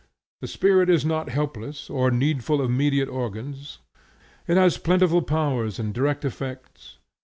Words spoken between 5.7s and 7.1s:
and direct effects.